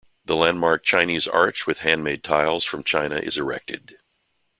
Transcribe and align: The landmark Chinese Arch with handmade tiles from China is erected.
The 0.25 0.35
landmark 0.35 0.83
Chinese 0.83 1.27
Arch 1.27 1.67
with 1.67 1.81
handmade 1.81 2.23
tiles 2.23 2.63
from 2.63 2.83
China 2.83 3.17
is 3.17 3.37
erected. 3.37 3.99